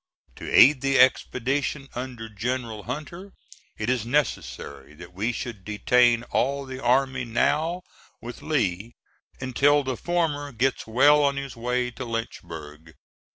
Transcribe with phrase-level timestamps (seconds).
[0.37, 3.33] To aid the expedition under General Hunter
[3.77, 7.83] it is necessary that we should detain all the army now
[8.19, 8.95] with Lee
[9.39, 12.95] until the former gets well on his way to Lynchburg.